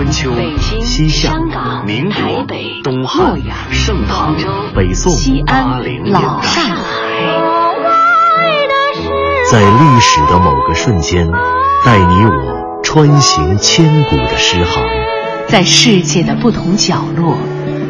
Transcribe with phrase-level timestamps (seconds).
[0.00, 0.32] 春秋、
[0.82, 1.34] 西夏、
[1.84, 2.46] 民国、
[2.82, 3.38] 东汉、
[3.70, 4.34] 盛唐、
[4.74, 5.12] 北宋、
[5.44, 6.82] 八零、老上海，
[9.50, 11.28] 在历史的某个瞬间，
[11.84, 14.82] 带你我穿行千古的诗行；
[15.48, 17.36] 在世界的不同角落，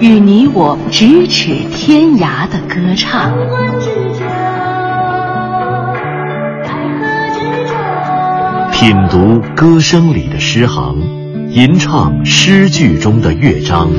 [0.00, 3.30] 与你我咫尺天涯的歌唱。
[8.72, 11.19] 品读歌声里的诗行，
[11.52, 13.90] 吟唱诗句中的乐章，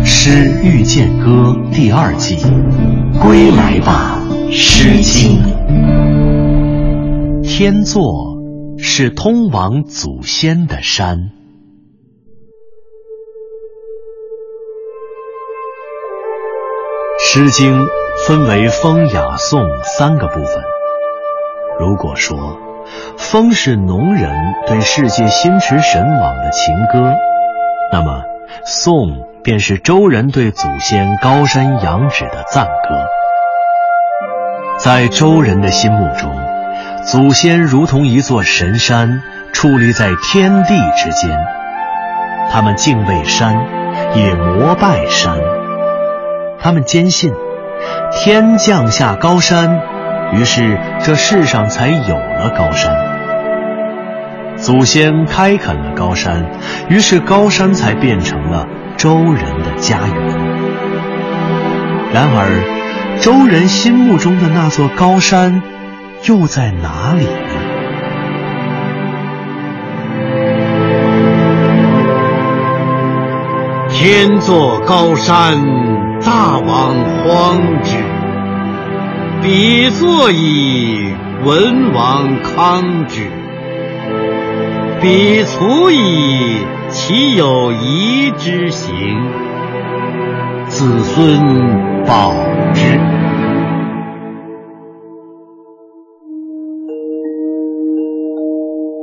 [0.06, 0.30] 《诗
[0.64, 2.36] 遇见歌》第二季，
[3.20, 4.18] 归来吧，
[4.50, 5.38] 《诗经》。
[7.42, 8.38] 天作
[8.78, 11.18] 是通往祖先的山，
[17.22, 17.82] 《诗经》
[18.26, 20.64] 分为风、雅、颂三个部分。
[21.78, 22.58] 如果说，
[23.18, 24.32] 风是农人
[24.66, 27.14] 对世界心驰神往的情歌，
[27.92, 28.22] 那么
[28.64, 33.06] 颂便是周人对祖先高山仰止的赞歌。
[34.78, 36.30] 在周人的心目中，
[37.04, 41.46] 祖先如同一座神山，矗立在天地之间。
[42.52, 43.56] 他们敬畏山，
[44.14, 45.38] 也膜拜山。
[46.60, 47.32] 他们坚信，
[48.12, 49.80] 天降下高山。
[50.32, 52.94] 于是，这世上才有了高山。
[54.56, 56.44] 祖先开垦了高山，
[56.88, 58.66] 于是高山才变成了
[58.96, 60.16] 周人的家园。
[62.12, 65.62] 然而，周人心目中的那座高山，
[66.26, 67.30] 又在哪里呢？
[73.90, 75.56] 天作高山，
[76.22, 76.94] 大王
[77.24, 78.15] 荒之。
[79.42, 81.12] 彼作以
[81.44, 83.28] 文王康之，
[85.00, 86.58] 彼卒以
[86.90, 88.94] 其有仪之行，
[90.68, 91.40] 子孙
[92.06, 92.32] 保
[92.74, 92.98] 之。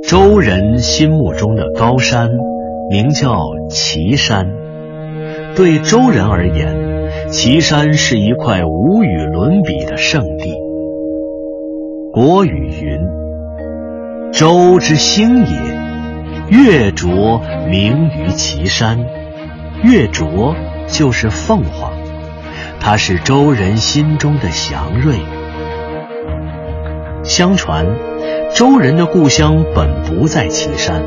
[0.09, 2.29] 周人心目中的高山，
[2.89, 4.51] 名叫岐山。
[5.55, 6.92] 对周人而言，
[7.33, 10.53] 岐山是一块无与伦比的圣地。
[12.13, 12.99] 国语云
[14.31, 15.55] ：“周之兴也，
[16.49, 18.99] 月卓名于岐山。
[19.81, 20.55] 月卓
[20.85, 21.91] 就是凤凰，
[22.79, 25.15] 它是周人心中的祥瑞。
[27.23, 27.87] 相传，
[28.53, 31.03] 周人的故乡本不在岐山，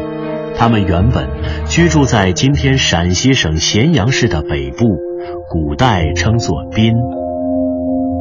[0.56, 1.28] 他们原本
[1.68, 4.98] 居住在今天陕西省咸阳市的北部。”
[5.48, 6.94] 古代称作宾。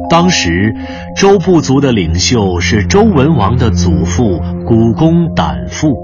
[0.08, 0.74] 当时，
[1.16, 5.96] 周部族的领袖是周文王的祖父古公胆父，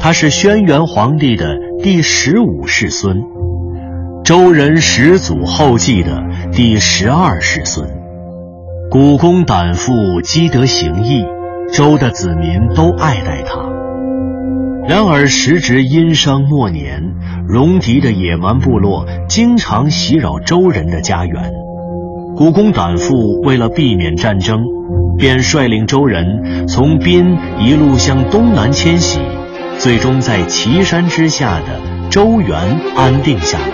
[0.00, 3.22] 他是轩辕皇帝的第十五世孙，
[4.24, 7.88] 周人始祖后继的第十二世孙。
[8.90, 11.24] 古公胆父积德行义，
[11.72, 13.79] 周的子民都爱戴他。
[14.88, 17.14] 然而，时值殷商末年，
[17.46, 21.52] 戎狄的野蛮部落经常袭扰周人的家园。
[22.36, 24.60] 古公胆父为了避免战争，
[25.16, 29.20] 便率领周人从宾一路向东南迁徙，
[29.78, 32.58] 最终在岐山之下的周原
[32.96, 33.66] 安定下来。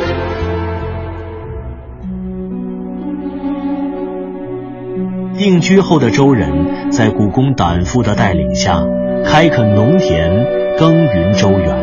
[5.38, 8.84] 定居后的周人在古公胆父的带领下，
[9.24, 10.65] 开垦农田。
[10.78, 11.74] 耕耘周原，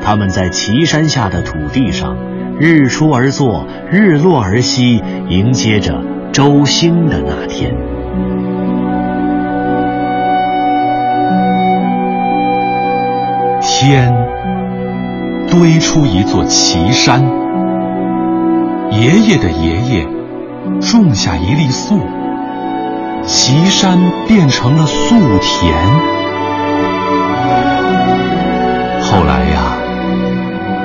[0.00, 2.16] 他们在岐山下的土地上，
[2.60, 6.00] 日出而作，日落而息，迎接着
[6.32, 7.74] 周兴的那天。
[13.60, 14.14] 天
[15.50, 17.20] 堆出一座岐山，
[18.92, 20.06] 爷爷的爷爷
[20.80, 21.98] 种下一粒粟，
[23.24, 23.98] 岐山
[24.28, 26.23] 变成了粟田。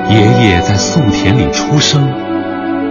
[0.09, 2.02] 爷爷在粟田里出生，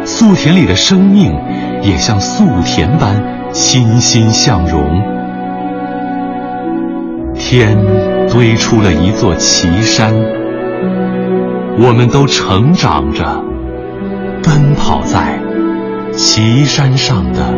[0.04, 1.34] 粟田里的生命
[1.82, 3.20] 也像粟田般
[3.52, 5.02] 欣欣向荣。
[7.34, 7.76] 天
[8.30, 10.14] 堆出了一座岐山，
[11.78, 13.42] 我们都成长着，
[14.42, 15.40] 奔跑在
[16.12, 17.52] 岐山上的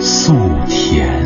[0.00, 0.34] 粟
[0.66, 1.23] 田。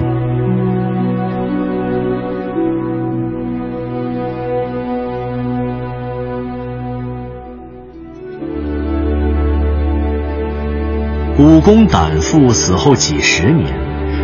[11.59, 13.67] 古公胆父死后几十年，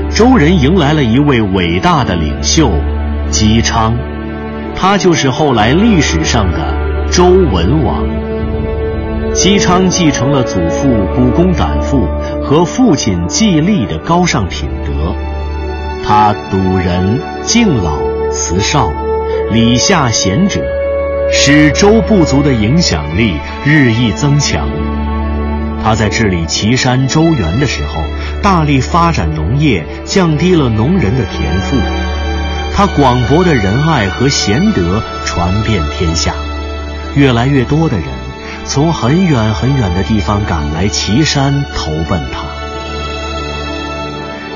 [0.08, 2.70] 周人迎来了一位伟大的领袖
[3.28, 3.92] 姬昌，
[4.76, 8.06] 他就是后来历史上的周文王。
[9.32, 12.06] 姬昌继承了祖父古公胆父
[12.40, 15.12] 和父亲季历的高尚品德，
[16.06, 17.98] 他笃仁、敬老、
[18.30, 18.92] 慈少，
[19.50, 20.60] 礼下贤者，
[21.32, 23.34] 使周部族的影响力
[23.64, 24.68] 日益增强。
[25.84, 28.02] 他在治理岐山、周原的时候，
[28.42, 31.76] 大力发展农业，降低了农人的田赋。
[32.74, 36.32] 他广博的仁爱和贤德传遍天下，
[37.14, 38.06] 越来越多的人。
[38.64, 42.46] 从很远很远的地方赶来岐山投奔他。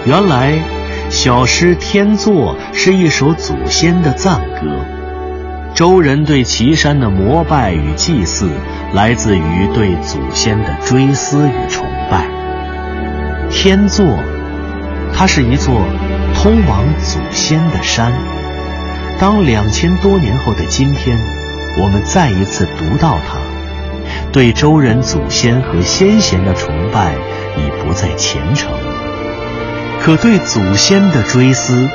[0.06, 0.58] 原来，
[1.10, 4.97] 小诗《天作》是一首祖先的赞歌。
[5.75, 8.49] 周人对岐山的膜拜与祭祀，
[8.94, 12.26] 来自于对祖先的追思与崇拜。
[13.50, 14.05] 天作，
[15.15, 15.81] 它是一座
[16.35, 18.12] 通往祖先的山。
[19.20, 21.17] 当两千多年后的今天，
[21.81, 23.38] 我们再一次读到它。
[24.32, 27.15] 对周人祖先和先贤的崇拜
[27.56, 28.70] 已不再虔诚，
[30.00, 31.88] 可对祖先的追思，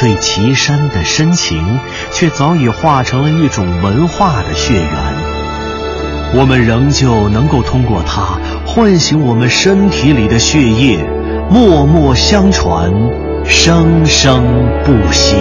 [0.00, 1.78] 对岐山的深情，
[2.10, 4.90] 却早已化成了一种文化的血缘。
[6.32, 11.04] 我们仍旧能够通过它唤醒我们身体里的血液，
[11.50, 12.90] 默默相传，
[13.44, 14.42] 生生
[14.84, 15.36] 不息。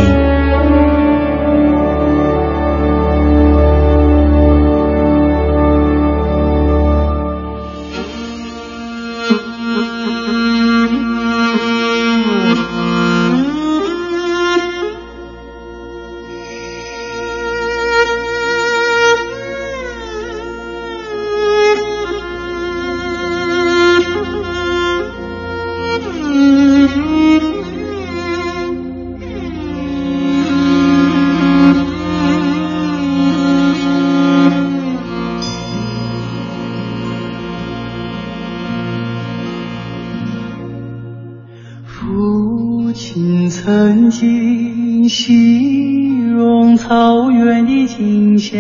[44.10, 48.60] 尽形容草原的景象，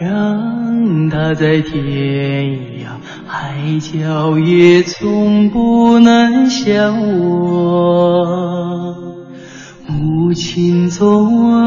[0.00, 2.44] 让它在天
[2.80, 2.86] 涯
[3.26, 8.94] 海角也从不难相忘。
[9.88, 11.64] 母亲总爱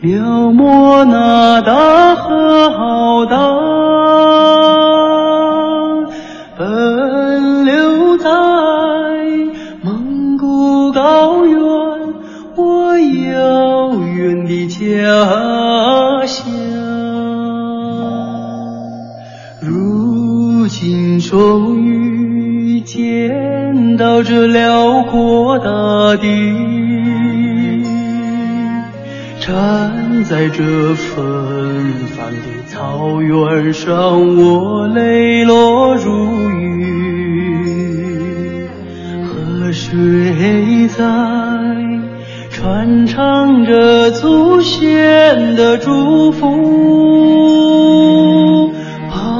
[0.00, 0.20] 描
[0.52, 5.03] 摹那大河浩荡。
[21.34, 25.66] 终于见到这辽阔大
[26.22, 26.28] 地，
[29.40, 30.62] 站在这
[30.94, 32.36] 芬芳的
[32.68, 37.08] 草原上，我泪落如雨。
[39.24, 41.04] 河水在
[42.48, 46.46] 传唱着祖先的祝福。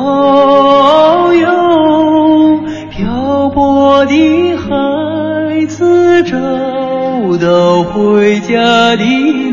[0.05, 2.61] 遨游
[2.91, 6.37] 漂泊的孩子找
[7.39, 9.44] 到回家的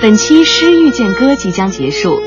[0.00, 2.20] 本期《诗遇见歌》即将结束，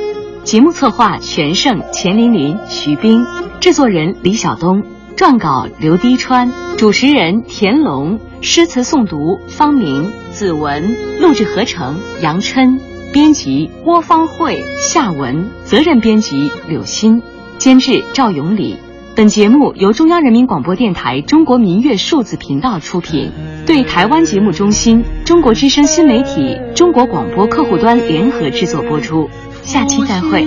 [0.44, 3.26] 节目策划全胜、钱琳琳、徐冰，
[3.62, 4.84] 制作人李晓东，
[5.16, 12.78] 撰稿刘滴川，主持人田龙，诗词诵读方明、子文，录制合成杨琛，
[13.14, 14.62] 编辑郭方慧、
[14.92, 17.22] 夏文，责任编辑柳鑫，
[17.58, 18.76] 监制赵永礼。
[19.22, 23.32] 本节目由中央人民广播电台中国民乐数字频道出品，
[23.68, 29.30] 对台湾节目中心、中国之声新媒体、中国广播客户端联合制作播出。
[29.62, 30.44] 下期再会。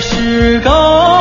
[0.00, 1.11] 是高